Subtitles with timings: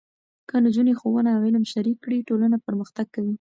[0.49, 3.29] که نجونې ښوونه او علم شریک کړي، ټولنه پرمختګ کوي.